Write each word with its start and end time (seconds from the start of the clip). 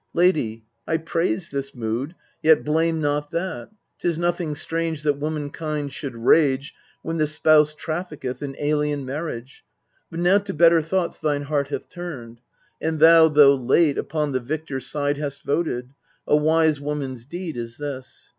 Lady, 0.15 0.63
I 0.87 0.97
praise 0.97 1.51
this 1.51 1.75
mood, 1.75 2.15
yet 2.41 2.65
blame 2.65 2.99
not 3.01 3.29
that: 3.29 3.69
Tis 3.99 4.17
nothing 4.17 4.55
strange 4.55 5.03
that 5.03 5.19
womankind 5.19 5.93
should 5.93 6.15
rage 6.15 6.73
When 7.03 7.17
the 7.17 7.27
spouse 7.27 7.75
trafficketh 7.75 8.41
in 8.41 8.55
alien 8.57 9.05
marriage. 9.05 9.63
But 10.09 10.19
now 10.21 10.39
to 10.39 10.55
better 10.55 10.81
thoughts 10.81 11.19
thine 11.19 11.43
heart 11.43 11.67
hath 11.67 11.87
turned, 11.87 12.41
And 12.81 12.99
thou, 12.99 13.27
though 13.27 13.53
late, 13.53 13.99
upon 13.99 14.31
the 14.31 14.39
victor 14.39 14.79
side 14.79 15.17
Hast 15.17 15.43
voted: 15.43 15.91
a 16.25 16.35
wise 16.35 16.81
woman's 16.81 17.23
deed 17.27 17.55
is 17.55 17.77
this. 17.77 18.29